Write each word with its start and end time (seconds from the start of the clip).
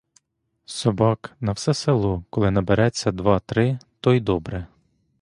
Собак 0.65 1.35
на 1.41 1.53
все 1.53 1.73
село 1.73 2.23
коли 2.29 2.51
набереться 2.51 3.11
два-три, 3.11 3.79
то 3.99 4.13
й 4.13 4.19
добре! 4.19 4.67